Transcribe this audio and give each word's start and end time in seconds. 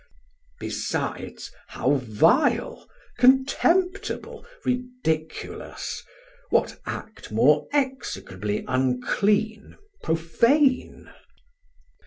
1360 0.57 1.25
Besides, 1.29 1.51
how 1.67 1.93
vile, 2.01 2.89
contemptible, 3.19 4.43
ridiculous, 4.65 6.01
What 6.49 6.79
act 6.87 7.31
more 7.31 7.67
execrably 7.71 8.65
unclean, 8.67 9.77
prophane? 10.01 11.11